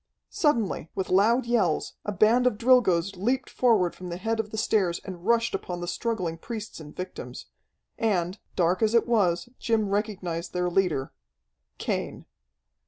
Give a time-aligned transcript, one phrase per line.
[0.31, 4.57] Suddenly, with loud yells, a band of Drilgoes leaped forward from the head of the
[4.57, 7.45] stairs and rushed upon the struggling priests and victims.
[7.99, 11.13] And, dark as it was, Jim recognized their leader
[11.77, 12.25] Cain.